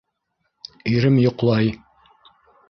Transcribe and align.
Ирем 0.93 1.19
йоҡлай. 1.25 1.71